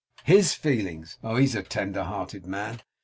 'HIS 0.23 0.55
feelings! 0.55 1.19
Oh, 1.21 1.35
he's 1.35 1.53
a 1.53 1.61
tender 1.61 2.01
hearted 2.03 2.47
man. 2.47 2.81